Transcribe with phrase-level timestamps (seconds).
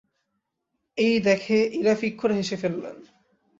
[0.97, 2.97] এই দেখে ইরা ফিক করে হেসে ফেললেন।